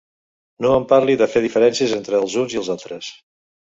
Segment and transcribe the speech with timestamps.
[0.65, 3.13] No em parli de fer diferències entre els uns i els altres.